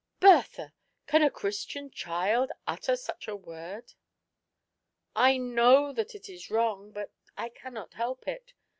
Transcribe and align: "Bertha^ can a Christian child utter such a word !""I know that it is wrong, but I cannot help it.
"Bertha^ 0.19 0.71
can 1.05 1.21
a 1.21 1.29
Christian 1.29 1.91
child 1.91 2.51
utter 2.65 2.95
such 2.95 3.27
a 3.27 3.35
word 3.35 3.93
!""I 5.29 5.37
know 5.37 5.93
that 5.93 6.15
it 6.15 6.27
is 6.27 6.49
wrong, 6.49 6.89
but 6.91 7.11
I 7.37 7.49
cannot 7.49 7.93
help 7.93 8.27
it. 8.27 8.53